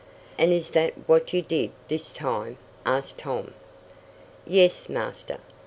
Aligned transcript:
"And 0.35 0.51
is 0.51 0.71
that 0.71 0.95
what 1.07 1.31
you 1.31 1.43
did 1.43 1.69
this 1.87 2.11
time?" 2.11 2.57
asked 2.87 3.19
Tom. 3.19 3.53
"Yes, 4.47 4.89
Master. 4.89 5.37